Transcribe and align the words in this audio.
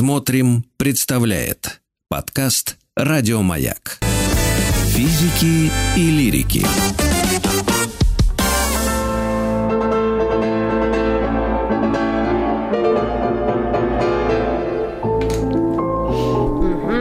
Смотрим, 0.00 0.64
представляет 0.78 1.82
подкаст 2.08 2.78
Радиомаяк. 2.96 3.98
Физики 4.94 5.70
и 5.94 6.10
лирики. 6.10 6.64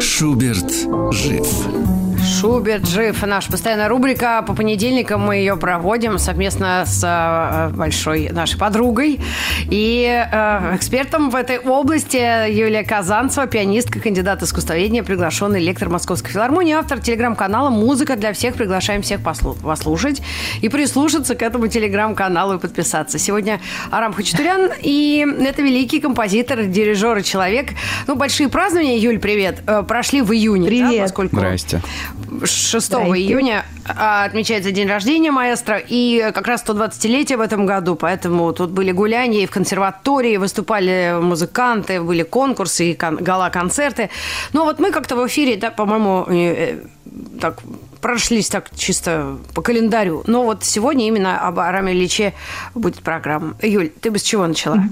Шуберт 0.02 0.70
жив. 1.14 2.09
Шуберт 2.30 2.88
жив. 2.88 3.22
Наша 3.26 3.52
постоянная 3.52 3.90
рубрика. 3.90 4.44
По 4.46 4.54
понедельникам 4.54 5.22
мы 5.22 5.38
ее 5.38 5.58
проводим 5.58 6.18
совместно 6.20 6.84
с 6.86 7.02
э, 7.04 7.76
большой 7.76 8.30
нашей 8.30 8.58
подругой 8.58 9.20
и 9.70 10.06
э, 10.32 10.76
экспертом 10.76 11.32
в 11.32 11.36
этой 11.36 11.58
области 11.58 12.50
Юлия 12.52 12.84
Казанцева, 12.84 13.48
пианистка, 13.48 14.00
кандидат 14.00 14.44
искусствоведения, 14.44 15.04
приглашенный 15.04 15.60
лектор 15.62 15.90
Московской 15.90 16.32
филармонии, 16.32 16.74
автор 16.76 17.00
телеграм-канала 17.00 17.70
«Музыка 17.72 18.16
для 18.16 18.32
всех». 18.34 18.54
Приглашаем 18.56 19.02
всех 19.02 19.22
послу- 19.22 19.58
послушать 19.62 20.22
и 20.62 20.70
прислушаться 20.70 21.36
к 21.36 21.42
этому 21.42 21.68
телеграм-каналу 21.68 22.56
и 22.56 22.60
подписаться. 22.60 23.18
Сегодня 23.18 23.60
Арам 23.92 24.14
Хачатурян, 24.14 24.70
и 24.82 25.26
это 25.42 25.62
великий 25.62 26.00
композитор, 26.00 26.64
дирижер 26.64 27.18
и 27.18 27.24
человек. 27.24 27.70
Ну, 28.08 28.16
большие 28.16 28.50
празднования, 28.50 28.98
Юль, 28.98 29.20
привет, 29.20 29.62
э, 29.66 29.84
прошли 29.84 30.22
в 30.22 30.32
июне. 30.32 30.64
да, 30.64 30.70
Привет. 30.70 31.02
поскольку 31.04 31.36
Здрасте. 31.38 31.82
6 32.44 32.86
Здрасте. 32.86 33.14
июня 33.20 33.66
а, 33.86 34.26
отмечается 34.26 34.72
день 34.72 34.88
рождения 34.88 35.32
маэстро, 35.32 35.78
и 35.78 36.32
как 36.34 36.48
раз 36.48 36.64
120-летие 36.66 37.38
в 37.38 37.42
этом 37.42 37.66
году, 37.66 37.96
поэтому 37.96 38.52
тут 38.54 38.72
были 38.72 38.92
гуляния 38.92 39.44
и 39.44 39.46
в 39.46 39.52
консерватории, 39.52 40.38
выступали 40.38 41.18
музыканты, 41.22 42.02
были 42.02 42.24
конкурсы 42.24 42.92
и 42.92 42.96
кон- 42.96 43.18
гала-концерты. 43.18 44.10
Но 44.54 44.66
вот 44.66 44.80
мы 44.80 44.92
как-то 44.92 45.16
в 45.16 45.28
эфире, 45.28 45.58
да, 45.58 45.72
по-моему, 45.72 46.26
э, 46.30 46.34
э, 46.36 46.78
так 47.40 47.60
прошлись 48.02 48.50
так 48.50 48.70
чисто 48.76 49.38
по 49.54 49.62
календарю. 49.62 50.24
Но 50.28 50.44
вот 50.44 50.64
сегодня 50.64 51.08
именно 51.08 51.40
об 51.48 51.60
Араме 51.60 51.94
Ильиче 51.94 52.34
будет 52.76 53.02
программа. 53.02 53.56
Юль, 53.62 53.90
ты 53.90 54.12
бы 54.12 54.18
с 54.20 54.24
чего 54.24 54.48
начала? 54.48 54.84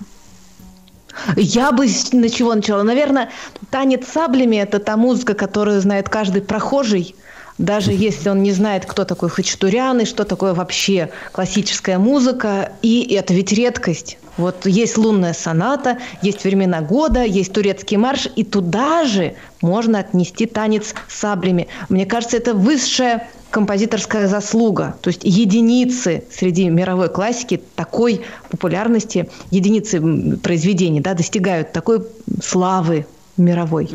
Я 1.36 1.72
бы 1.72 1.88
на 2.14 2.30
чего 2.30 2.54
начала? 2.56 2.84
Наверное, 2.84 3.32
танец 3.72 4.08
саблями– 4.08 4.56
это 4.58 4.80
та 4.80 4.98
музыка, 4.98 5.34
которую 5.34 5.82
знает 5.82 6.10
каждый 6.10 6.42
прохожий, 6.42 7.16
даже 7.58 7.92
если 7.92 8.30
он 8.30 8.44
не 8.44 8.52
знает, 8.52 8.86
кто 8.86 9.04
такой 9.04 9.30
Хачатурян 9.30 10.00
и 10.02 10.06
что 10.06 10.24
такое 10.24 10.54
вообще 10.54 11.10
классическая 11.32 11.98
музыка. 11.98 12.72
И 12.82 13.14
это 13.14 13.34
ведь 13.34 13.52
редкость. 13.52 14.18
Вот 14.38 14.68
есть 14.68 14.98
лунная 14.98 15.34
соната, 15.34 15.98
есть 16.22 16.44
времена 16.44 16.82
года, 16.82 17.24
есть 17.24 17.52
турецкий 17.54 17.98
марш, 17.98 18.28
и 18.36 18.44
туда 18.44 19.04
же 19.06 19.34
можно 19.62 20.00
отнести 20.00 20.46
танец 20.46 20.94
саблями. 21.08 21.68
Мне 21.90 22.06
кажется, 22.06 22.38
это 22.38 22.54
высшая 22.54 23.28
композиторская 23.50 24.28
заслуга. 24.28 24.96
То 25.02 25.08
есть 25.08 25.22
единицы 25.24 26.24
среди 26.32 26.70
мировой 26.70 27.10
классики 27.10 27.60
такой 27.76 28.22
популярности, 28.50 29.30
единицы 29.50 30.38
произведений 30.38 31.02
да, 31.02 31.16
достигают 31.16 31.72
такой 31.72 32.06
славы 32.44 33.08
мировой. 33.38 33.90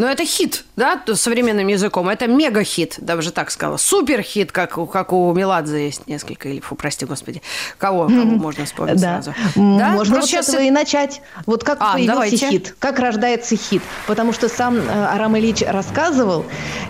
Ну, 0.00 0.06
это 0.06 0.24
хит, 0.24 0.64
да, 0.76 0.98
современным 1.14 1.66
языком. 1.66 2.08
Это 2.08 2.26
мега-хит, 2.26 2.94
даже 3.00 3.32
так 3.32 3.50
сказала. 3.50 3.76
Супер-хит, 3.76 4.50
как, 4.50 4.78
у- 4.78 4.86
как 4.86 5.12
у 5.12 5.30
Меладзе 5.34 5.84
есть 5.84 6.06
несколько. 6.06 6.48
Или, 6.48 6.60
фу, 6.60 6.74
прости 6.74 7.04
господи. 7.04 7.42
Кого, 7.76 8.06
кого 8.06 8.24
можно 8.24 8.64
вспомнить 8.64 8.98
Да. 8.98 9.20
сразу? 9.20 9.34
Да? 9.56 9.90
Можно 9.90 9.96
Просто 9.96 10.14
вот 10.14 10.24
с 10.24 10.28
щас 10.30 10.48
этого 10.48 10.62
и 10.62 10.70
начать. 10.70 11.20
Вот 11.44 11.64
как 11.64 11.76
А, 11.82 11.92
появился 11.92 12.12
давайте. 12.14 12.48
хит, 12.48 12.74
как 12.78 12.98
рождается 12.98 13.56
хит. 13.56 13.82
Потому 14.06 14.32
что 14.32 14.48
сам 14.48 14.78
э, 14.78 14.80
Арам 14.90 15.36
Ильич 15.36 15.60
рассказывал, 15.60 16.46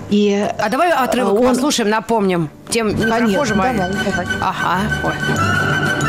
и 0.08 0.46
А 0.58 0.68
давай 0.68 0.92
отрывок 0.92 1.34
он- 1.40 1.48
послушаем, 1.48 1.90
напомним. 1.90 2.48
Тем 2.68 2.90
Конечно, 2.96 3.44
давай, 3.56 3.74
давай. 3.76 4.26
Ага. 4.40 4.78
Ой. 5.02 5.99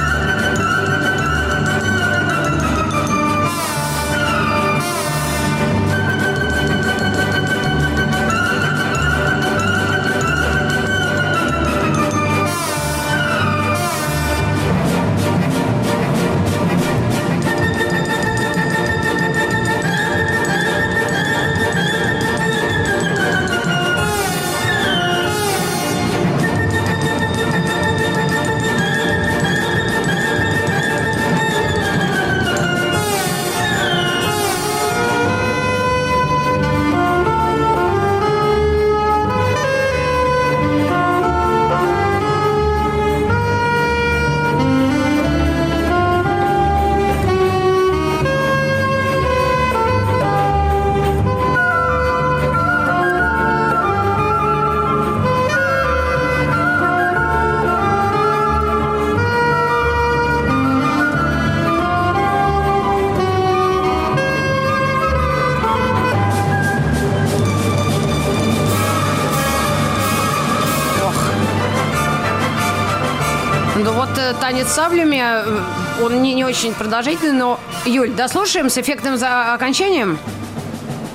Танец 74.62 74.74
саблями, 74.74 75.22
э, 75.22 76.04
он 76.04 76.22
не, 76.22 76.34
не 76.34 76.46
очень 76.46 76.74
продолжительный, 76.74 77.38
но, 77.38 77.60
Юль, 77.86 78.12
дослушаем 78.12 78.70
с 78.70 78.78
эффектным 78.78 79.18
за 79.18 79.54
окончанием? 79.54 80.20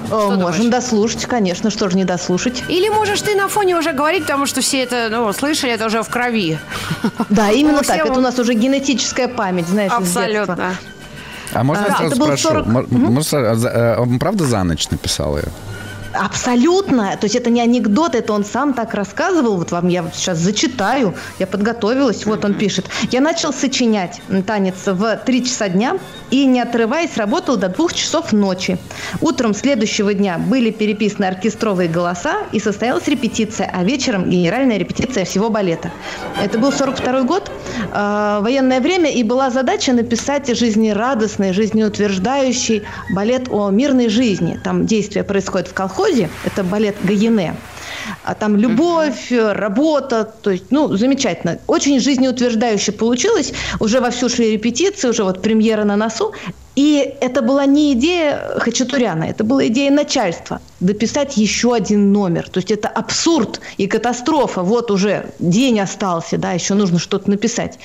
э, 0.07 0.11
думаешь? 0.11 0.41
можем 0.41 0.71
дослушать, 0.71 1.27
конечно, 1.27 1.71
что 1.71 1.89
же 1.89 1.97
не 1.97 2.05
дослушать. 2.05 2.65
Или 2.69 2.89
можешь 2.89 3.23
ты 3.23 3.35
на 3.37 3.49
фоне 3.49 3.77
уже 3.77 3.93
говорить, 3.93 4.23
потому 4.23 4.47
что 4.47 4.61
все 4.61 4.83
это, 4.83 5.09
ну, 5.11 5.33
слышали, 5.33 5.73
это 5.73 5.87
уже 5.87 6.03
в 6.03 6.09
крови. 6.09 6.59
Да, 7.29 7.51
именно 7.53 7.83
так. 7.83 7.99
Это 7.99 8.13
у 8.13 8.21
нас 8.21 8.39
уже 8.39 8.55
генетическая 8.55 9.29
память, 9.29 9.69
знаешь. 9.69 9.93
Абсолютно. 9.93 10.75
А 11.53 11.63
можно 11.63 11.83
я 11.83 11.97
сразу 11.97 12.07
это 12.07 12.17
был 12.17 12.27
спрошу? 12.27 12.49
40 12.49 12.67
Мо- 12.67 12.87
может, 12.91 13.35
а 13.35 13.55
за- 13.55 13.69
э, 13.69 13.97
он 13.99 14.19
правда 14.19 14.45
за 14.45 14.63
ночь 14.65 14.91
написал 14.91 15.37
ее? 15.37 15.45
Абсолютно. 16.19 17.17
То 17.17 17.27
есть 17.27 17.37
это 17.37 17.51
не 17.51 17.61
анекдот, 17.61 18.15
это 18.15 18.33
он 18.33 18.45
сам 18.45 18.75
так 18.75 18.95
рассказывал. 18.95 19.57
Вот 19.57 19.73
вам 19.73 19.89
я 19.89 20.05
сейчас 20.15 20.39
зачитаю. 20.39 21.15
Я 21.39 21.47
подготовилась. 21.47 22.27
Вот 22.27 22.45
он 22.45 22.55
пишет. 22.55 22.87
Я 23.11 23.21
начал 23.21 23.53
сочинять 23.53 24.21
танец 24.47 24.75
в 24.87 25.17
3 25.17 25.45
часа 25.45 25.69
дня 25.69 25.99
и, 26.31 26.45
не 26.47 26.61
отрываясь, 26.61 27.17
работал 27.17 27.57
до 27.57 27.69
2 27.69 27.89
часов 27.93 28.33
ночи. 28.33 28.79
Утром 29.21 29.55
следующего 29.55 30.15
дня 30.15 30.39
были 30.39 30.71
переписаны 30.71 31.27
оркестровые 31.27 31.89
голоса 31.89 32.39
и 32.53 32.61
состоялась 32.61 33.07
репетиция, 33.09 33.71
а 33.73 33.85
вечером 33.85 34.29
генеральная 34.31 34.79
репетиция 34.79 35.25
всего 35.25 35.51
балета. 35.51 35.91
Это 36.43 36.59
был 36.59 36.73
42 36.73 37.23
год, 37.23 37.51
э, 37.93 38.39
военное 38.41 38.81
время, 38.81 39.11
и 39.11 39.23
была 39.23 39.51
задача 39.51 39.93
написать 39.93 40.49
жизнерадостный, 40.57 41.53
жизнеутверждающий 41.53 42.83
балет 43.11 43.49
о 43.51 43.71
мирной 43.71 44.09
жизни. 44.09 44.59
Там 44.63 44.87
действие 44.87 45.25
происходит 45.25 45.69
в 45.69 45.75
колхозе, 45.75 46.06
это 46.45 46.65
балет 46.65 46.97
Гаене. 47.03 47.55
А 48.23 48.35
там 48.35 48.57
любовь, 48.57 49.33
работа, 49.33 50.25
то 50.25 50.51
есть, 50.51 50.71
ну, 50.71 50.97
замечательно. 50.97 51.59
Очень 51.67 52.01
жизнеутверждающе 52.01 52.93
получилось. 52.93 53.53
Уже 53.81 54.01
вовсю 54.01 54.29
шли 54.29 54.53
репетиции, 54.53 55.09
уже 55.09 55.25
вот 55.25 55.43
премьера 55.43 55.85
на 55.85 55.97
носу. 55.97 56.33
И 56.77 57.15
это 57.21 57.41
была 57.41 57.65
не 57.65 57.95
идея 57.95 58.59
Хачатуряна, 58.59 59.25
это 59.25 59.45
была 59.45 59.67
идея 59.69 59.91
начальства. 59.91 60.61
Дописать 60.81 61.37
еще 61.37 61.75
один 61.75 62.13
номер. 62.13 62.49
То 62.51 62.59
есть 62.59 62.71
это 62.71 62.89
абсурд 62.89 63.61
и 63.79 63.87
катастрофа. 63.87 64.63
Вот 64.63 64.91
уже 64.91 65.31
день 65.39 65.81
остался, 65.81 66.37
да, 66.37 66.53
еще 66.53 66.75
нужно 66.75 66.99
что-то 66.99 67.31
написать. 67.31 67.79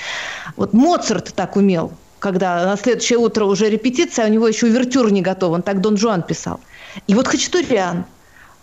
Вот 0.58 0.74
Моцарт 0.74 1.34
так 1.34 1.56
умел 1.56 1.94
когда 2.22 2.66
на 2.66 2.78
следующее 2.78 3.18
утро 3.18 3.46
уже 3.46 3.70
репетиция, 3.70 4.26
а 4.26 4.28
у 4.30 4.32
него 4.32 4.48
еще 4.48 4.68
увертюр 4.68 5.12
не 5.12 5.22
готов, 5.22 5.54
он 5.54 5.64
так 5.64 5.82
Дон 5.82 5.98
Жуан 5.98 6.22
писал. 6.22 6.60
И 7.08 7.16
вот 7.16 7.28
Хачатурян, 7.28 8.06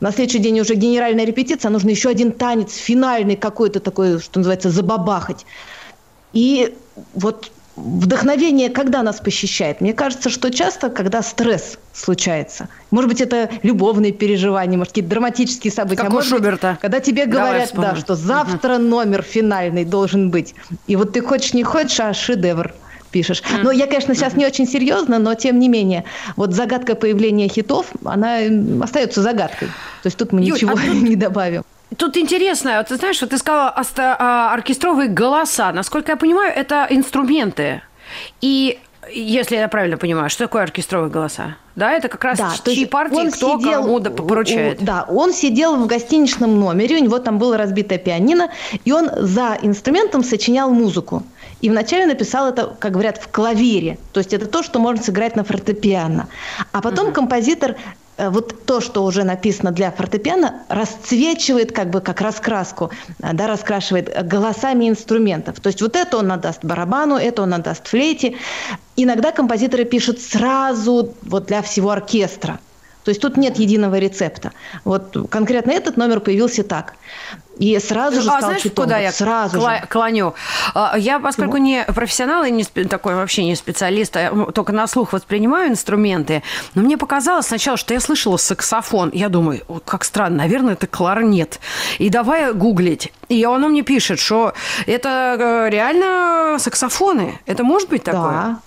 на 0.00 0.12
следующий 0.12 0.38
день 0.38 0.60
уже 0.60 0.74
генеральная 0.74 1.24
репетиция, 1.24 1.70
нужно 1.70 1.90
еще 1.90 2.08
один 2.08 2.30
танец, 2.30 2.76
финальный 2.76 3.34
какой-то 3.36 3.80
такой, 3.80 4.20
что 4.20 4.38
называется, 4.38 4.70
забабахать. 4.70 5.44
И 6.32 6.76
вот 7.14 7.50
вдохновение 7.74 8.70
когда 8.70 9.02
нас 9.02 9.18
посещает? 9.18 9.80
Мне 9.80 9.92
кажется, 9.92 10.30
что 10.30 10.50
часто, 10.52 10.88
когда 10.88 11.20
стресс 11.20 11.78
случается. 11.92 12.68
Может 12.92 13.10
быть, 13.10 13.20
это 13.20 13.50
любовные 13.64 14.12
переживания, 14.12 14.78
может, 14.78 14.92
какие-то 14.92 15.10
драматические 15.10 15.72
события. 15.72 16.02
Как 16.02 16.06
а 16.06 16.10
у 16.10 16.12
может 16.12 16.30
быть, 16.30 16.38
Шуберта. 16.38 16.78
когда 16.80 17.00
тебе 17.00 17.26
говорят, 17.26 17.72
да, 17.74 17.96
что 17.96 18.14
завтра 18.14 18.78
номер 18.78 19.22
финальный 19.22 19.84
должен 19.84 20.30
быть. 20.30 20.54
И 20.86 20.94
вот 20.94 21.12
ты 21.12 21.22
хочешь, 21.22 21.54
не 21.54 21.64
хочешь, 21.64 21.98
а 21.98 22.14
шедевр 22.14 22.72
пишешь. 23.08 23.42
Но 23.62 23.70
я, 23.70 23.86
конечно, 23.86 24.14
сейчас 24.14 24.34
не 24.34 24.46
очень 24.46 24.66
серьезно, 24.66 25.18
но 25.18 25.34
тем 25.34 25.58
не 25.58 25.68
менее, 25.68 26.04
вот 26.36 26.52
загадка 26.54 26.94
появления 26.94 27.48
хитов, 27.48 27.86
она 28.04 28.40
м, 28.42 28.82
остается 28.82 29.22
загадкой. 29.22 29.68
То 30.02 30.06
есть 30.06 30.16
тут 30.18 30.32
мы 30.32 30.40
Юль, 30.40 30.52
ничего 30.54 30.72
а 30.72 30.74
тут- 30.76 30.94
не 31.08 31.16
добавим. 31.16 31.62
Тут 31.96 32.16
интересно, 32.18 32.84
ты 32.86 32.96
знаешь, 32.96 33.20
вот 33.22 33.30
ты 33.30 33.38
сказала 33.38 33.70
оркестровые 34.52 35.08
голоса. 35.08 35.72
Насколько 35.72 36.12
я 36.12 36.16
понимаю, 36.16 36.52
это 36.54 36.86
инструменты. 36.90 37.80
И 38.42 38.78
если 39.10 39.56
я 39.56 39.68
правильно 39.68 39.96
понимаю, 39.96 40.28
что 40.30 40.44
такое 40.44 40.62
оркестровые 40.62 41.10
голоса? 41.10 41.56
Да, 41.76 41.92
это 41.92 42.08
как 42.08 42.24
раз 42.24 42.38
Да, 42.38 42.52
чьи 42.64 42.86
партии, 42.86 43.14
он 43.14 43.30
кто 43.30 43.58
сидел 43.58 43.82
кому 43.82 44.00
да 44.00 44.10
поручает. 44.10 44.82
Да, 44.82 45.04
он 45.08 45.32
сидел 45.32 45.76
в 45.76 45.86
гостиничном 45.86 46.58
номере, 46.58 46.96
у 46.96 47.02
него 47.02 47.18
там 47.18 47.38
было 47.38 47.56
разбитое 47.56 47.98
пианино, 47.98 48.50
и 48.84 48.92
он 48.92 49.08
за 49.16 49.56
инструментом 49.62 50.24
сочинял 50.24 50.70
музыку. 50.70 51.22
И 51.60 51.70
вначале 51.70 52.06
написал 52.06 52.48
это, 52.48 52.76
как 52.78 52.92
говорят, 52.92 53.18
в 53.18 53.28
клавире. 53.28 53.98
То 54.12 54.18
есть 54.20 54.32
это 54.32 54.46
то, 54.46 54.62
что 54.62 54.78
можно 54.78 55.02
сыграть 55.02 55.36
на 55.36 55.44
фортепиано. 55.44 56.28
А 56.72 56.80
потом 56.80 57.12
композитор 57.12 57.72
э, 57.72 57.76
вот 58.18 58.64
то, 58.66 58.80
что 58.80 59.04
уже 59.04 59.24
написано 59.24 59.70
для 59.70 59.90
фортепиано, 59.90 60.62
расцвечивает 60.68 61.72
как 61.72 61.90
бы 61.90 62.00
как 62.00 62.20
раскраску, 62.20 62.90
э, 63.22 63.32
да, 63.32 63.46
раскрашивает 63.46 64.08
э, 64.08 64.22
голосами 64.22 64.88
инструментов. 64.88 65.60
То 65.60 65.68
есть 65.68 65.80
вот 65.80 65.96
это 65.96 66.18
он 66.18 66.32
отдаст 66.32 66.64
барабану, 66.64 67.16
это 67.16 67.42
он 67.42 67.54
отдаст 67.54 67.86
флейте. 67.86 68.34
Иногда 68.96 69.30
композиторы 69.32 69.84
пишут 69.84 70.20
сразу 70.20 71.14
вот 71.22 71.46
для 71.46 71.62
всего 71.62 71.90
оркестра. 71.90 72.58
То 73.08 73.10
есть 73.10 73.22
тут 73.22 73.38
нет 73.38 73.58
единого 73.58 73.94
рецепта. 73.94 74.52
Вот 74.84 75.16
конкретно 75.30 75.70
этот 75.70 75.96
номер 75.96 76.20
появился 76.20 76.62
так. 76.62 76.92
И 77.56 77.78
сразу 77.78 78.20
же 78.20 78.28
а 78.28 78.32
стал 78.32 78.40
знаешь, 78.50 78.60
хитом. 78.60 78.84
куда 78.84 78.98
я 78.98 79.12
сразу 79.12 79.58
кла- 79.58 79.80
же. 79.80 79.86
клоню? 79.86 80.34
А, 80.74 80.94
Я, 80.98 81.18
поскольку 81.18 81.56
не 81.56 81.84
профессионал 81.86 82.44
и 82.44 82.50
не 82.50 82.64
такой 82.64 83.14
вообще 83.14 83.44
не 83.46 83.56
специалист, 83.56 84.14
а 84.14 84.20
м, 84.24 84.52
только 84.52 84.72
на 84.74 84.86
слух 84.86 85.14
воспринимаю 85.14 85.70
инструменты, 85.70 86.42
но 86.74 86.82
мне 86.82 86.98
показалось 86.98 87.46
сначала, 87.46 87.78
что 87.78 87.94
я 87.94 88.00
слышала 88.00 88.36
саксофон. 88.36 89.08
Я 89.14 89.30
думаю, 89.30 89.62
«О, 89.68 89.80
как 89.82 90.04
странно, 90.04 90.36
наверное, 90.36 90.74
это 90.74 90.86
кларнет. 90.86 91.60
И 91.98 92.10
давай 92.10 92.52
гуглить. 92.52 93.10
И 93.30 93.42
оно 93.42 93.68
мне 93.68 93.80
пишет, 93.80 94.18
что 94.18 94.52
это 94.86 95.36
э, 95.38 95.70
реально 95.70 96.58
саксофоны. 96.58 97.40
Это 97.46 97.64
может 97.64 97.88
быть 97.88 98.04
такое? 98.04 98.22
Да. 98.32 98.58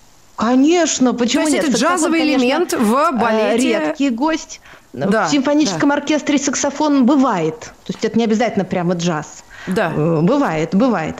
Конечно, 0.42 1.14
почему 1.14 1.44
есть 1.44 1.54
нет? 1.54 1.64
это 1.64 1.72
Саксофон, 1.74 1.96
джазовый 1.96 2.20
конечно, 2.20 2.42
элемент 2.42 2.74
в 2.74 2.96
э, 2.96 3.12
балете. 3.12 3.70
Редкий 3.70 4.10
гость. 4.10 4.60
Да, 4.94 5.28
в 5.28 5.32
симфоническом 5.32 5.92
оркестре 5.92 6.38
саксофон 6.38 7.06
бывает. 7.06 7.60
То 7.60 7.94
есть 7.94 8.04
это 8.04 8.18
не 8.18 8.26
обязательно 8.26 8.66
прямо 8.66 8.96
джаз. 8.96 9.44
Да. 9.68 9.94
Э, 9.96 10.22
Бывает, 10.22 10.76
бывает. 10.76 11.16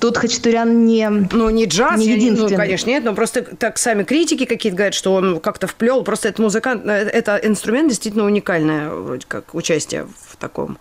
Тут 0.00 0.18
Хачатурян 0.18 0.84
не... 0.86 1.08
Ну, 1.08 1.50
не 1.50 1.66
джаз, 1.66 1.98
Не 1.98 2.06
я 2.06 2.14
единственный. 2.14 2.50
ну, 2.50 2.56
конечно, 2.56 2.90
нет, 2.90 3.04
но 3.04 3.14
просто 3.14 3.42
так 3.42 3.78
сами 3.78 4.02
критики 4.02 4.44
какие-то 4.44 4.76
говорят, 4.76 4.94
что 4.94 5.14
он 5.14 5.40
как-то 5.40 5.66
вплел. 5.66 6.02
Просто 6.02 6.28
это 6.28 6.42
музыкант, 6.42 6.82
э, 6.86 6.90
это 6.90 7.40
инструмент 7.42 7.88
действительно 7.88 8.24
уникальный, 8.24 8.88
вроде 8.88 9.24
как 9.26 9.54
участие 9.54 10.06
в 10.28 10.36
таком 10.36 10.78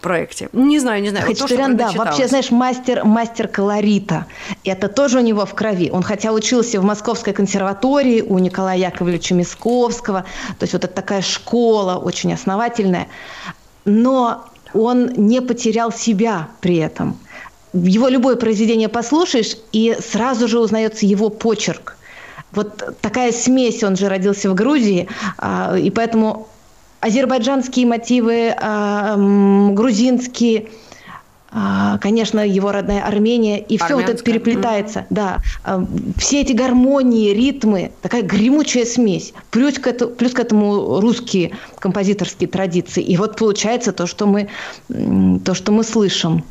проекте. 0.00 0.48
Не 0.52 0.78
знаю, 0.78 1.02
не 1.02 1.10
знаю. 1.10 1.26
вот 1.26 1.36
то, 1.36 1.42
Хачатурян, 1.44 1.76
да, 1.76 1.90
вообще, 1.92 2.28
знаешь, 2.28 2.50
мастер, 2.50 3.04
мастер 3.04 3.48
колорита. 3.48 4.26
Это 4.64 4.88
тоже 4.88 5.18
у 5.18 5.22
него 5.22 5.44
в 5.44 5.54
крови. 5.54 5.90
Он 5.90 6.02
хотя 6.02 6.32
учился 6.32 6.80
в 6.80 6.84
Московской 6.84 7.32
консерватории 7.32 8.22
у 8.22 8.38
Николая 8.38 8.78
Яковлевича 8.78 9.34
Мисковского, 9.34 10.24
то 10.58 10.62
есть 10.62 10.72
вот 10.72 10.84
это 10.84 10.94
такая 10.94 11.22
школа 11.22 11.96
очень 11.96 12.32
основательная, 12.32 13.08
но 13.84 14.46
он 14.74 15.10
не 15.16 15.40
потерял 15.40 15.92
себя 15.92 16.48
при 16.60 16.76
этом. 16.76 17.16
Его 17.72 18.08
любое 18.08 18.36
произведение 18.36 18.88
послушаешь, 18.88 19.56
и 19.72 19.96
сразу 20.00 20.46
же 20.46 20.60
узнается 20.60 21.06
его 21.06 21.30
почерк. 21.30 21.96
Вот 22.52 23.00
такая 23.00 23.32
смесь, 23.32 23.82
он 23.82 23.96
же 23.96 24.08
родился 24.08 24.48
в 24.50 24.54
Грузии, 24.54 25.08
а, 25.38 25.76
и 25.76 25.90
поэтому 25.90 26.48
азербайджанские 27.00 27.86
мотивы, 27.86 28.54
а, 28.56 29.16
грузинские, 29.72 30.68
конечно, 32.00 32.40
его 32.40 32.72
родная 32.72 33.06
Армения, 33.06 33.60
и 33.60 33.76
все 33.76 33.94
вот 33.94 34.02
это 34.02 34.12
Армянская, 34.12 34.34
переплетается. 34.34 35.06
Да, 35.10 35.40
А, 35.62 35.84
все 36.16 36.40
эти 36.40 36.52
гармонии, 36.52 37.32
ритмы, 37.32 37.92
такая 38.02 38.22
гремучая 38.22 38.84
смесь. 38.84 39.32
Плюс 39.50 39.74
к, 39.78 39.86
этому, 39.86 40.10
плюс 40.12 40.32
к 40.32 40.40
этому 40.40 41.00
русские 41.00 41.52
композиторские 41.78 42.48
традиции. 42.48 43.02
И 43.02 43.16
вот 43.16 43.36
получается 43.36 43.92
то, 43.92 44.06
что 44.06 44.26
мы, 44.26 44.48
то, 44.88 45.54
что 45.54 45.70
мы 45.72 45.84
слышим. 45.84 46.44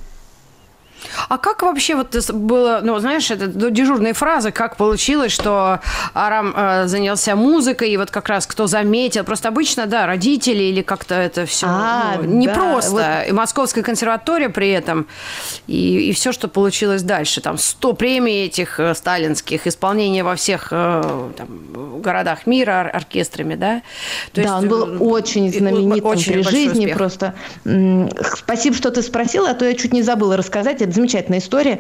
А 1.30 1.38
как 1.38 1.62
вообще 1.62 1.96
вот 1.96 2.16
было, 2.32 2.80
ну, 2.84 2.98
знаешь, 3.00 3.30
это 3.32 3.52
ну, 3.54 3.70
дежурные 3.70 4.14
фразы, 4.14 4.52
как 4.52 4.78
получилось, 4.78 5.32
что 5.32 5.80
Арам 6.14 6.54
э, 6.56 6.88
занялся 6.88 7.36
музыкой, 7.36 7.92
и 7.92 7.98
вот 7.98 8.12
как 8.12 8.30
раз 8.30 8.48
кто 8.48 8.68
заметил, 8.68 9.24
просто 9.24 9.50
обычно, 9.50 9.86
да, 9.86 10.06
родители 10.06 10.64
или 10.64 10.82
как-то 10.82 11.16
это 11.16 11.46
все 11.46 11.68
А, 11.70 12.16
ну, 12.18 12.24
не 12.24 12.48
да, 12.48 12.54
просто. 12.54 13.26
И 13.28 13.32
Московская 13.32 13.84
консерватория 13.84 14.50
при 14.50 14.72
этом, 14.72 15.08
и, 15.68 16.10
и 16.10 16.14
все, 16.14 16.32
что 16.32 16.48
получилось 16.48 17.04
дальше, 17.04 17.42
там 17.42 17.58
100 17.58 17.94
премий 17.94 18.46
этих 18.46 18.80
э, 18.80 18.94
сталинских, 18.96 19.68
исполнение 19.68 20.24
во 20.24 20.36
всех 20.36 20.68
э, 20.72 21.30
там, 21.38 22.02
городах 22.02 22.46
мира 22.46 22.86
ор- 22.86 22.96
оркестрами, 22.96 23.56
да? 23.56 23.82
То 24.34 24.44
да, 24.44 24.58
он 24.58 24.66
э, 24.66 24.68
был 24.68 24.98
очень 25.00 25.46
и 25.46 25.50
знаменитым 25.52 26.06
очень 26.06 26.34
при 26.34 26.44
жизни. 26.44 26.86
успех. 26.86 26.98
Просто 26.98 27.34
спасибо, 28.38 28.76
что 28.76 28.92
ты 28.92 29.02
спросила, 29.02 29.50
а 29.50 29.54
то 29.54 29.66
я 29.66 29.74
чуть 29.74 29.94
не 29.94 30.02
забыла 30.02 30.38
рассказать. 30.38 30.82
Это 30.82 30.93
замечательная 30.94 31.40
история. 31.40 31.80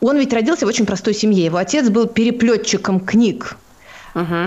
Он 0.00 0.16
ведь 0.18 0.32
родился 0.32 0.66
в 0.66 0.68
очень 0.68 0.86
простой 0.86 1.14
семье. 1.14 1.44
Его 1.44 1.56
отец 1.56 1.88
был 1.88 2.06
переплетчиком 2.06 3.00
книг. 3.00 3.56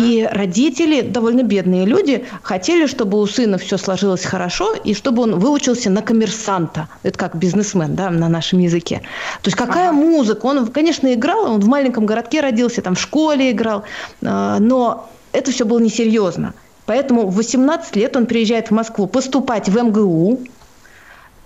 И 0.02 0.28
родители, 0.32 1.02
довольно 1.02 1.44
бедные 1.44 1.86
люди, 1.86 2.26
хотели, 2.42 2.88
чтобы 2.88 3.22
у 3.22 3.28
сына 3.28 3.60
все 3.60 3.78
сложилось 3.78 4.26
хорошо, 4.26 4.74
и 4.74 4.96
чтобы 4.96 5.22
он 5.22 5.38
выучился 5.38 5.92
на 5.92 6.02
коммерсанта. 6.02 6.88
Это 7.04 7.20
как 7.20 7.36
бизнесмен, 7.36 7.94
да, 7.94 8.10
на 8.10 8.30
нашем 8.30 8.60
языке. 8.60 9.04
То 9.44 9.48
есть 9.48 9.58
какая 9.58 9.92
музыка? 9.92 10.48
Он, 10.48 10.66
конечно, 10.68 11.14
играл, 11.14 11.52
он 11.52 11.60
в 11.60 11.68
маленьком 11.68 12.08
городке 12.08 12.42
родился, 12.42 12.82
там 12.82 12.96
в 12.96 13.00
школе 13.00 13.52
играл, 13.52 13.84
э, 14.22 14.58
но 14.60 15.08
это 15.34 15.52
все 15.52 15.66
было 15.66 15.78
несерьезно. 15.78 16.56
Поэтому 16.88 17.28
в 17.28 17.36
18 17.36 17.96
лет 17.96 18.16
он 18.16 18.26
приезжает 18.26 18.70
в 18.70 18.72
Москву 18.72 19.06
поступать 19.06 19.70
в 19.70 19.80
МГУ, 19.80 20.40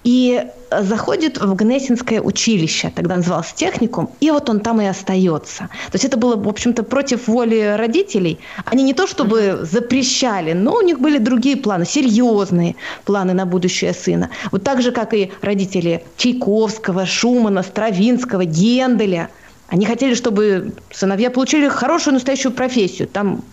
и 0.03 0.45
э, 0.69 0.83
заходит 0.83 1.39
в 1.39 1.55
Гнесинское 1.55 2.21
училище, 2.21 2.91
тогда 2.95 3.15
называлось 3.15 3.53
техникум, 3.53 4.09
и 4.19 4.31
вот 4.31 4.49
он 4.49 4.59
там 4.59 4.81
и 4.81 4.85
остается. 4.85 5.69
То 5.91 5.93
есть 5.93 6.05
это 6.05 6.17
было, 6.17 6.35
в 6.35 6.47
общем-то, 6.47 6.83
против 6.83 7.27
воли 7.27 7.75
родителей. 7.77 8.39
Они 8.65 8.83
не 8.83 8.93
то 8.93 9.07
чтобы 9.07 9.59
запрещали, 9.69 10.53
но 10.53 10.75
у 10.75 10.81
них 10.81 10.99
были 10.99 11.17
другие 11.17 11.57
планы, 11.57 11.85
серьезные 11.85 12.75
планы 13.05 13.33
на 13.33 13.45
будущее 13.45 13.93
сына. 13.93 14.29
Вот 14.51 14.63
так 14.63 14.81
же, 14.81 14.91
как 14.91 15.13
и 15.13 15.31
родители 15.41 16.03
Чайковского, 16.17 17.05
Шумана, 17.05 17.63
Стравинского, 17.63 18.45
Генделя. 18.45 19.29
Они 19.67 19.85
хотели, 19.85 20.13
чтобы 20.13 20.73
сыновья 20.91 21.31
получили 21.31 21.67
хорошую 21.67 22.13
настоящую 22.13 22.51
профессию. 22.51 23.07
Там 23.07 23.43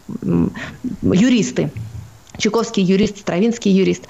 юристы. 1.03 1.71
Чайковский 2.41 2.83
юрист, 2.83 3.19
Стравинский 3.19 3.71
юрист. 3.71 4.05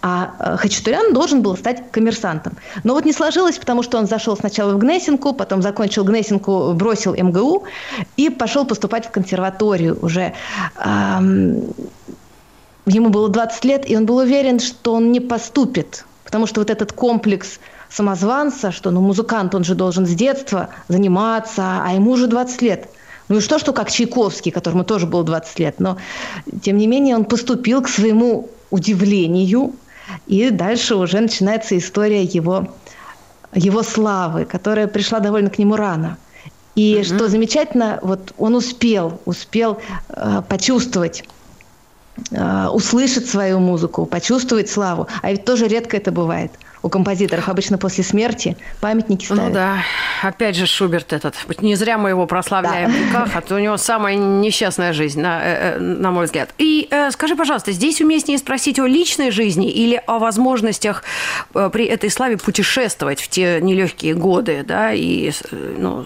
А 0.00 0.34
э, 0.38 0.56
Хачатурян 0.56 1.12
должен 1.12 1.42
был 1.42 1.56
стать 1.56 1.90
коммерсантом. 1.90 2.54
Но 2.84 2.94
вот 2.94 3.04
не 3.04 3.12
сложилось, 3.12 3.58
потому 3.58 3.82
что 3.82 3.98
он 3.98 4.06
зашел 4.06 4.36
сначала 4.36 4.72
в 4.72 4.78
Гнесинку, 4.78 5.32
потом 5.32 5.62
закончил 5.62 6.04
Гнесинку, 6.04 6.72
бросил 6.74 7.14
МГУ 7.14 7.64
и 8.16 8.30
пошел 8.30 8.64
поступать 8.64 9.06
в 9.06 9.10
консерваторию 9.10 9.98
уже. 10.00 10.32
Ему 12.84 13.10
было 13.10 13.28
20 13.28 13.64
лет, 13.64 13.88
и 13.88 13.96
он 13.96 14.06
был 14.06 14.16
уверен, 14.16 14.58
что 14.58 14.94
он 14.94 15.12
не 15.12 15.20
поступит, 15.20 16.04
потому 16.24 16.46
что 16.46 16.60
вот 16.60 16.68
этот 16.68 16.92
комплекс 16.92 17.60
самозванца, 17.88 18.72
что 18.72 18.90
ну, 18.90 19.00
музыкант, 19.00 19.54
он 19.54 19.62
же 19.62 19.76
должен 19.76 20.04
с 20.04 20.10
детства 20.10 20.70
заниматься, 20.88 21.80
а 21.84 21.92
ему 21.94 22.12
уже 22.12 22.26
20 22.26 22.62
лет– 22.62 22.88
ну 23.32 23.38
и 23.38 23.40
что, 23.40 23.58
что 23.58 23.72
как 23.72 23.90
Чайковский, 23.90 24.52
которому 24.52 24.84
тоже 24.84 25.06
было 25.06 25.24
20 25.24 25.58
лет, 25.58 25.80
но 25.80 25.96
тем 26.60 26.76
не 26.76 26.86
менее 26.86 27.16
он 27.16 27.24
поступил 27.24 27.80
к 27.80 27.88
своему 27.88 28.50
удивлению, 28.68 29.72
и 30.26 30.50
дальше 30.50 30.96
уже 30.96 31.18
начинается 31.18 31.78
история 31.78 32.24
его, 32.24 32.68
его 33.54 33.82
славы, 33.82 34.44
которая 34.44 34.86
пришла 34.86 35.20
довольно 35.20 35.48
к 35.48 35.56
нему 35.56 35.76
рано. 35.76 36.18
И 36.74 36.96
mm-hmm. 36.96 37.04
что 37.04 37.28
замечательно, 37.28 38.00
вот 38.02 38.34
он 38.36 38.54
успел, 38.54 39.18
успел 39.24 39.78
э, 40.10 40.42
почувствовать 40.46 41.24
услышать 42.74 43.26
свою 43.26 43.58
музыку, 43.58 44.04
почувствовать 44.04 44.68
славу. 44.68 45.06
А 45.22 45.30
ведь 45.30 45.46
тоже 45.46 45.66
редко 45.66 45.96
это 45.96 46.12
бывает. 46.12 46.52
У 46.82 46.88
композиторов. 46.88 47.48
Обычно 47.48 47.78
после 47.78 48.04
смерти 48.04 48.56
памятники 48.80 49.24
ставят. 49.24 49.44
Ну 49.44 49.50
да, 49.52 49.78
опять 50.22 50.56
же 50.56 50.66
Шуберт 50.66 51.12
этот. 51.12 51.34
Не 51.60 51.76
зря 51.76 51.98
мы 51.98 52.10
его 52.10 52.26
прославляем 52.26 52.90
да. 52.90 52.96
в 52.96 53.00
веках, 53.00 53.36
а 53.36 53.40
то 53.40 53.54
у 53.56 53.58
него 53.58 53.76
самая 53.76 54.16
несчастная 54.16 54.92
жизнь, 54.92 55.20
на, 55.20 55.40
э, 55.42 55.76
э, 55.76 55.78
на 55.78 56.10
мой 56.10 56.26
взгляд. 56.26 56.50
И 56.58 56.88
э, 56.90 57.10
скажи, 57.12 57.36
пожалуйста, 57.36 57.72
здесь 57.72 58.00
уместнее 58.00 58.38
спросить 58.38 58.78
о 58.78 58.86
личной 58.86 59.30
жизни 59.30 59.70
или 59.70 60.02
о 60.06 60.18
возможностях 60.18 61.04
при 61.52 61.84
этой 61.84 62.10
славе 62.10 62.36
путешествовать 62.36 63.20
в 63.20 63.28
те 63.28 63.60
нелегкие 63.60 64.14
годы, 64.14 64.64
да, 64.66 64.92
и 64.92 65.30
ну, 65.50 66.04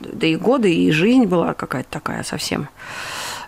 да 0.00 0.26
и 0.26 0.36
годы, 0.36 0.72
и 0.72 0.90
жизнь 0.90 1.24
была 1.24 1.54
какая-то 1.54 1.90
такая 1.90 2.22
совсем 2.22 2.68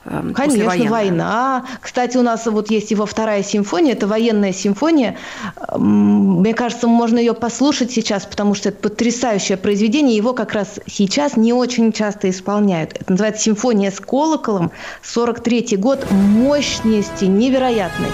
Эм, 0.07 0.33
Конечно, 0.33 0.91
война. 0.91 1.67
Кстати, 1.81 2.17
у 2.17 2.23
нас 2.23 2.47
вот 2.47 2.71
есть 2.71 2.91
его 2.91 3.05
вторая 3.05 3.43
симфония, 3.43 3.93
это 3.93 4.07
военная 4.07 4.53
симфония. 4.53 5.17
Мне 5.77 6.55
кажется, 6.55 6.87
можно 6.87 7.19
ее 7.19 7.35
послушать 7.35 7.93
сейчас, 7.93 8.25
потому 8.25 8.55
что 8.55 8.71
это 8.71 8.79
потрясающее 8.79 9.59
произведение. 9.59 10.17
Его 10.17 10.33
как 10.33 10.53
раз 10.53 10.81
сейчас 10.87 11.37
не 11.37 11.53
очень 11.53 11.93
часто 11.93 12.31
исполняют. 12.31 12.95
Это 12.95 13.13
называется 13.13 13.43
«Симфония 13.43 13.91
с 13.91 14.01
колоколом». 14.01 14.71
43 15.03 15.77
год. 15.77 16.11
Мощности 16.11 17.27
невероятной. 17.27 18.09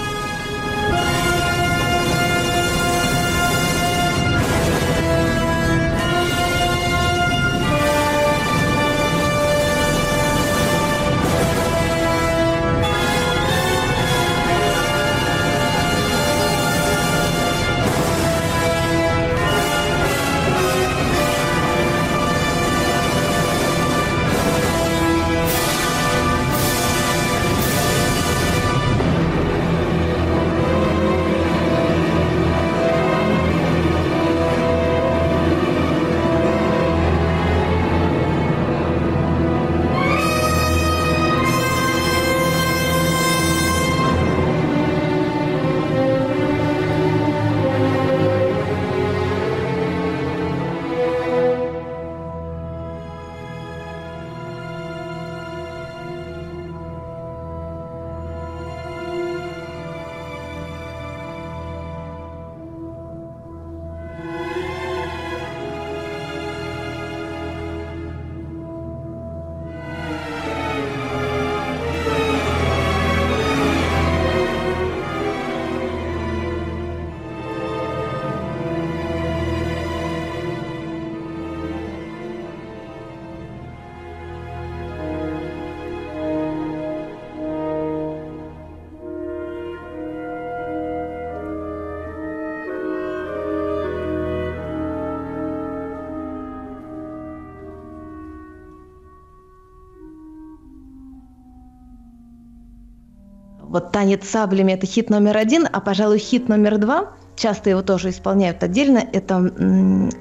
Вот 103.77 103.93
«Танец 103.93 104.27
саблями»– 104.27 104.73
это 104.73 104.87
хит 104.87 105.11
номер 105.11 105.37
один, 105.37 105.69
а, 105.71 105.83
пожалуй, 105.83 106.17
хит 106.17 106.49
номер 106.49 106.79
два, 106.79 107.11
часто 107.37 107.69
его 107.69 107.83
тоже 107.83 108.09
исполняют 108.09 108.63
отдельно, 108.63 109.05
это 109.13 109.53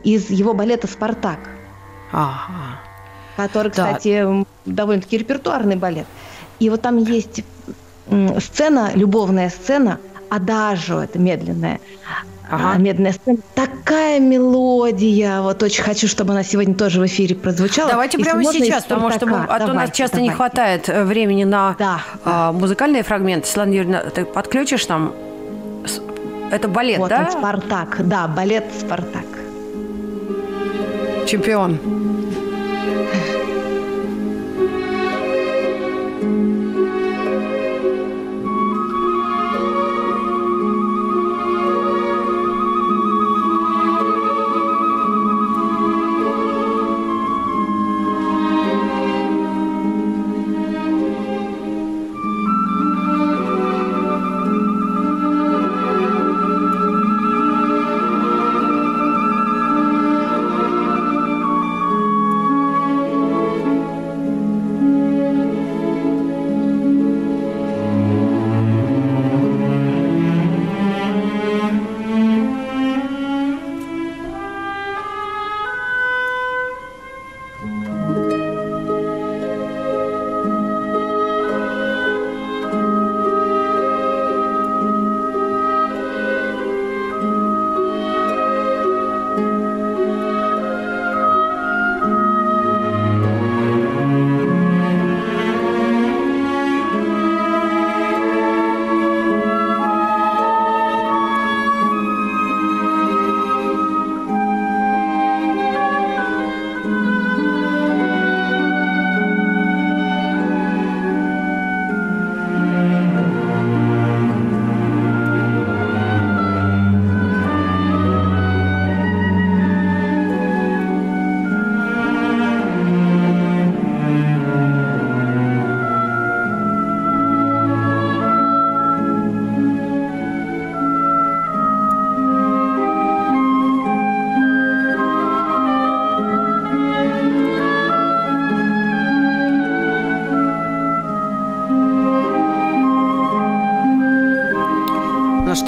из 0.03 0.29
его 0.29 0.53
балета 0.53 0.88
«Спартак». 0.88 1.39
Ага. 2.12 2.81
Который, 3.38 3.71
кстати, 3.71 4.24
да. 4.25 4.45
довольно-таки 4.65 5.19
репертуарный 5.19 5.77
балет. 5.77 6.05
И 6.59 6.69
вот 6.69 6.81
там 6.81 6.97
есть 6.97 7.45
сцена, 8.39 8.91
любовная 8.93 9.50
сцена, 9.50 10.00
адажо, 10.29 11.00
это 11.00 11.17
медленная, 11.17 11.79
ага. 12.49 12.77
медленная 12.77 13.13
сцена. 13.13 13.37
Такая 13.53 14.19
мелодия. 14.19 15.41
Вот 15.41 15.61
очень 15.63 15.83
хочу, 15.83 16.07
чтобы 16.07 16.33
она 16.33 16.43
сегодня 16.43 16.75
тоже 16.75 16.99
в 16.99 17.05
эфире 17.05 17.35
прозвучала. 17.35 17.89
Давайте 17.89 18.17
Если 18.17 18.29
прямо 18.29 18.43
сейчас, 18.45 18.83
потому 18.83 19.11
что 19.11 19.25
мы, 19.25 19.37
а 19.47 19.59
то 19.59 19.71
у 19.71 19.73
нас 19.73 19.91
часто 19.91 20.17
давайте. 20.17 20.31
не 20.31 20.35
хватает 20.35 20.89
э, 20.89 21.03
времени 21.03 21.43
на 21.43 21.75
да. 21.77 22.01
а, 22.23 22.51
музыкальные 22.51 23.03
фрагменты. 23.03 23.47
Светлана 23.47 23.71
Юрьевна, 23.71 24.01
ты 24.01 24.25
подключишь 24.25 24.85
там? 24.85 25.13
Это 26.51 26.67
балет, 26.67 26.99
вот 26.99 27.09
да? 27.09 27.29
Он, 27.31 27.39
Спартак, 27.39 28.07
да, 28.07 28.27
балет 28.27 28.65
Спартак. 28.79 29.25
Чемпион. 31.25 31.79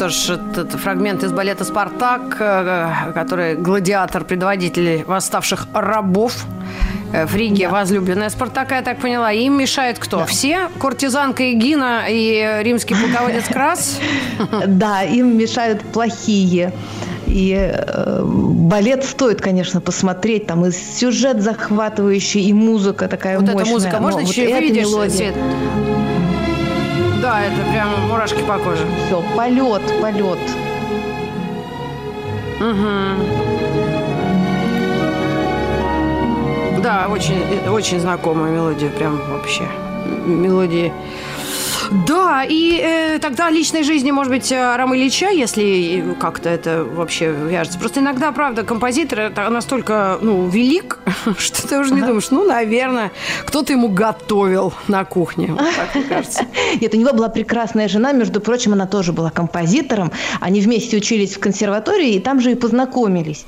Что 0.10 0.36
ж, 0.36 0.40
этот 0.40 0.72
фрагмент 0.74 1.24
из 1.24 1.32
балета 1.32 1.64
«Спартак», 1.64 2.38
э, 2.40 3.12
который 3.14 3.56
гладиатор, 3.56 4.24
предводитель 4.24 5.04
восставших 5.06 5.68
рабов 5.74 6.46
э, 7.14 7.26
в 7.26 7.36
Риге, 7.36 7.68
да. 7.68 7.74
возлюбленная 7.74 8.30
Спартака, 8.30 8.78
я 8.78 8.82
так 8.82 9.00
поняла. 9.00 9.32
Им 9.32 9.58
мешает 9.58 10.00
кто? 10.00 10.20
Да. 10.20 10.26
Все? 10.26 10.70
Куртизанка 10.80 11.52
Эгина 11.52 12.06
и 12.10 12.62
римский 12.64 12.96
полководец 12.96 13.46
Крас? 13.48 14.00
Да, 14.68 15.04
им 15.04 15.38
мешают 15.38 15.82
плохие. 15.82 16.72
И 17.26 17.54
э, 17.54 18.22
балет 18.24 19.04
стоит, 19.04 19.42
конечно, 19.42 19.82
посмотреть. 19.82 20.48
Там 20.48 20.66
и 20.66 20.72
сюжет 20.72 21.42
захватывающий, 21.42 22.42
и 22.42 22.54
музыка 22.54 23.08
такая 23.08 23.40
вот 23.40 23.50
мощная. 23.50 23.56
Вот 23.56 23.62
эта 23.64 23.72
музыка, 23.72 24.00
можно 24.00 24.22
вот 24.22 24.30
еще 24.30 24.60
видишь, 24.60 24.88
Свет? 24.88 25.36
Да, 27.28 27.42
это 27.44 27.62
прям 27.70 27.90
мурашки 28.08 28.42
по 28.44 28.58
коже. 28.58 28.88
Все, 29.06 29.22
полет, 29.36 29.82
полет. 30.00 30.40
Угу. 32.62 32.88
Да, 36.82 37.08
очень, 37.10 37.44
очень 37.70 38.00
знакомая 38.00 38.50
мелодия, 38.50 38.90
прям 38.92 39.20
вообще. 39.30 39.64
Мелодии 40.26 40.94
да, 41.92 42.44
и 42.48 42.80
э, 42.82 43.20
тогда 43.20 43.50
личной 43.50 43.84
жизни, 43.84 44.12
может 44.12 44.32
быть, 44.32 44.52
Рама 44.52 44.98
Ильича, 44.98 45.30
если 45.30 46.04
как-то 46.20 46.50
это 46.50 46.84
вообще 46.84 47.32
вяжется. 47.32 47.80
Просто 47.80 48.00
иногда, 48.00 48.32
правда, 48.32 48.64
композитор 48.64 49.32
настолько, 49.50 50.18
ну, 50.22 50.48
велик, 50.48 51.00
что 51.38 51.68
ты 51.68 51.80
уже 51.80 51.94
не 51.94 52.02
думаешь, 52.02 52.30
ну, 52.32 52.46
наверное, 52.46 53.12
кто-то 53.46 53.74
ему 53.74 53.90
готовил 53.90 54.74
на 54.88 55.06
кухне. 55.06 55.48
Вот 55.48 55.60
так, 55.76 55.96
мне 55.96 56.04
кажется. 56.04 56.46
Нет, 56.82 56.94
у 56.94 56.98
него 56.98 57.14
была 57.14 57.30
прекрасная 57.30 57.88
жена, 57.88 58.12
между 58.12 58.42
прочим, 58.42 58.74
она 58.74 58.86
тоже 58.88 59.14
была 59.14 59.30
композитором. 59.30 60.12
Они 60.40 60.62
вместе 60.62 60.98
учились 60.98 61.36
в 61.36 61.40
консерватории, 61.40 62.16
и 62.16 62.20
там 62.20 62.40
же 62.40 62.52
и 62.52 62.56
познакомились. 62.56 63.46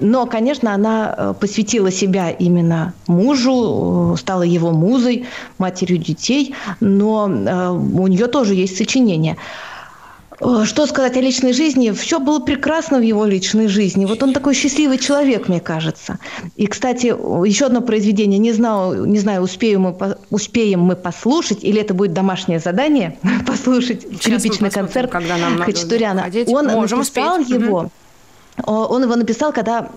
Но, 0.00 0.26
конечно, 0.26 0.74
она 0.74 1.14
э, 1.16 1.34
посвятила 1.38 1.90
себя 1.90 2.30
именно 2.30 2.94
мужу, 3.06 4.14
э, 4.14 4.18
стала 4.18 4.42
его 4.42 4.70
музой, 4.72 5.26
матерью 5.58 5.98
детей, 5.98 6.54
но 6.80 7.28
э, 7.28 7.70
у 7.70 8.06
нее 8.06 8.26
тоже 8.26 8.54
есть 8.54 8.76
сочинение. 8.76 9.36
Что 10.64 10.86
сказать 10.86 11.16
о 11.16 11.20
личной 11.20 11.52
жизни? 11.52 11.92
Все 11.92 12.18
было 12.18 12.40
прекрасно 12.40 12.98
в 12.98 13.02
его 13.02 13.24
личной 13.24 13.68
жизни. 13.68 14.04
Вот 14.04 14.20
он 14.24 14.32
такой 14.32 14.54
счастливый 14.54 14.98
человек, 14.98 15.48
мне 15.48 15.60
кажется. 15.60 16.18
И, 16.56 16.66
кстати, 16.66 17.06
еще 17.06 17.66
одно 17.66 17.80
произведение. 17.80 18.40
Не 18.40 18.52
знаю, 18.52 19.04
не 19.04 19.20
знаю 19.20 19.42
успеем, 19.42 19.82
мы, 19.82 20.16
успеем 20.30 20.80
мы 20.80 20.96
послушать, 20.96 21.62
или 21.62 21.80
это 21.80 21.94
будет 21.94 22.14
домашнее 22.14 22.58
задание, 22.58 23.16
послушать 23.46 24.02
скрипичный 24.20 24.70
концерт 24.70 25.12
Хачатуряна. 25.12 26.26
Он 26.48 26.66
Можем 26.66 26.98
написал 26.98 27.40
успеть. 27.40 27.60
его... 27.60 27.78
Угу 27.78 27.90
он 28.62 29.02
его 29.02 29.16
написал, 29.16 29.52
когда 29.52 29.88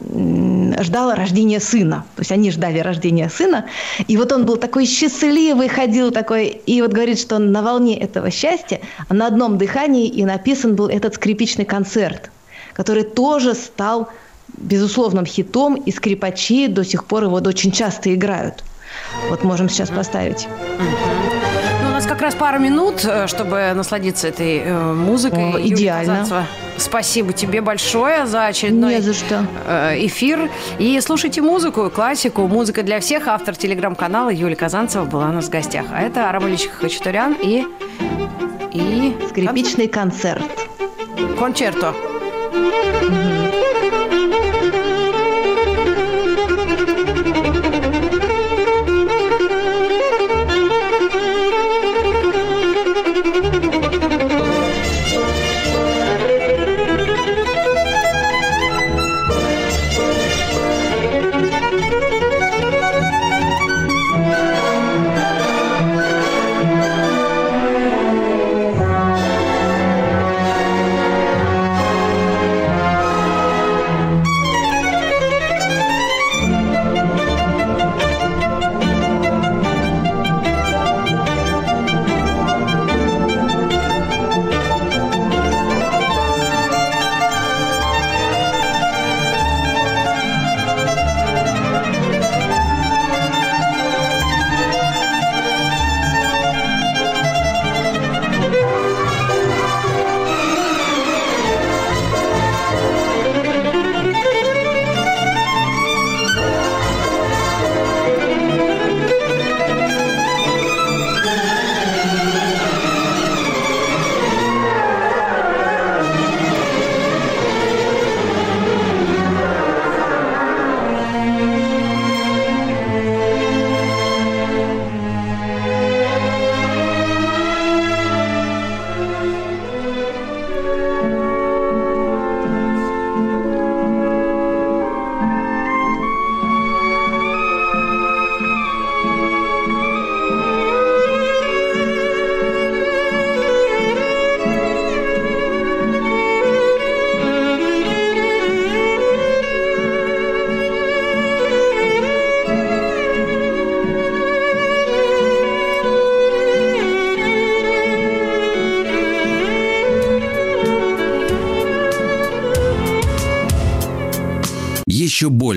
ждал 0.80 1.14
рождения 1.14 1.60
сына. 1.60 2.06
То 2.16 2.22
есть 2.22 2.32
они 2.32 2.52
ждали 2.52 2.80
рождения 2.80 3.30
сына. 3.30 3.66
И 4.08 4.18
вот 4.18 4.32
он 4.32 4.46
был 4.46 4.58
такой 4.58 4.86
счастливый, 4.86 5.68
ходил 5.68 6.12
такой. 6.12 6.48
И 6.48 6.82
вот 6.82 6.92
говорит, 6.92 7.20
что 7.20 7.38
на 7.38 7.62
волне 7.62 7.98
этого 7.98 8.32
счастья, 8.32 8.82
на 9.10 9.28
одном 9.28 9.58
дыхании 9.58 10.08
и 10.08 10.26
написан 10.26 10.76
был 10.76 10.88
этот 10.88 11.16
скрипичный 11.16 11.66
концерт, 11.66 12.32
который 12.74 13.04
тоже 13.04 13.54
стал 13.54 14.10
безусловным 14.58 15.26
хитом, 15.26 15.76
и 15.76 15.92
скрипачи 15.92 16.68
до 16.68 16.84
сих 16.84 17.06
пор 17.06 17.26
его 17.26 17.36
очень 17.36 17.72
часто 17.72 18.14
играют. 18.14 18.64
Вот 19.30 19.44
можем 19.44 19.70
сейчас 19.70 19.90
поставить 19.90 20.48
раз 22.28 22.36
пара 22.36 22.58
минут, 22.58 23.06
э, 23.06 23.26
чтобы 23.28 23.72
насладиться 23.74 24.28
этой 24.28 24.60
э, 24.60 24.94
музыкой. 24.94 25.54
О, 25.54 25.60
идеально. 25.62 26.46
Спасибо 26.76 27.32
тебе 27.32 27.62
большое 27.62 28.26
за 28.26 28.48
очередной 28.48 28.96
Не 28.96 29.02
за 29.02 29.14
что. 29.14 29.46
Э, 29.66 29.94
эфир. 29.98 30.50
И 30.78 31.00
слушайте 31.00 31.42
музыку, 31.42 31.90
классику. 31.90 32.48
Музыка 32.48 32.84
для 32.84 33.00
всех. 33.00 33.30
Автор 33.30 33.56
телеграм-канала 33.56 34.30
Юлия 34.30 34.58
Казанцева 34.58 35.06
была 35.06 35.30
у 35.30 35.32
нас 35.32 35.46
в 35.46 35.50
гостях. 35.50 35.86
А 35.94 36.02
это 36.02 36.28
Арам 36.28 36.50
Ильич 36.50 36.68
Хачатурян 36.68 37.34
и... 37.42 37.64
и... 38.74 39.16
Скрипичный 39.30 39.88
концерт. 39.88 40.44
Концерто. 41.40 41.94
Еще 42.52 43.37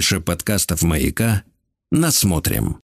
больше 0.01 0.19
подкастов 0.23 0.81
«Маяка» 0.81 1.43
насмотрим. 1.91 2.79